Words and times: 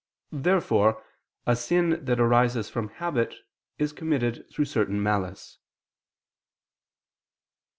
Therefore 0.33 1.05
a 1.45 1.55
sin 1.55 2.03
that 2.05 2.19
arises 2.19 2.71
from 2.71 2.89
habit 2.89 3.35
is 3.77 3.93
committed 3.93 4.49
through 4.51 4.65
certain 4.65 5.03
malice. 5.03 5.59